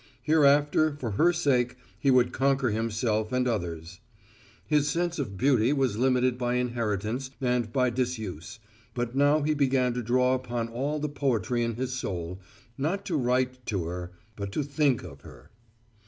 Hereafter, 0.23 0.95
for 0.99 1.11
her 1.11 1.31
sake, 1.31 1.75
he 1.99 2.09
would 2.09 2.31
conquer 2.33 2.71
himself 2.71 3.31
and 3.31 3.47
others. 3.47 3.99
His 4.65 4.89
sense 4.89 5.19
of 5.19 5.37
beauty 5.37 5.73
was 5.73 5.95
limited 5.99 6.39
by 6.39 6.55
inheritance 6.55 7.29
and 7.39 7.71
by 7.71 7.91
disuse, 7.91 8.57
but 8.95 9.13
now 9.15 9.43
he 9.43 9.53
began 9.53 9.93
to 9.93 10.01
draw 10.01 10.33
upon 10.33 10.69
all 10.69 10.97
the 10.97 11.07
poetry 11.07 11.61
in 11.63 11.75
his 11.75 11.93
soul 11.93 12.41
not 12.79 13.05
to 13.05 13.15
write 13.15 13.63
to 13.67 13.83
her, 13.85 14.11
but 14.35 14.51
to 14.53 14.63
think 14.63 15.03
of 15.03 15.21
her. 15.21 15.51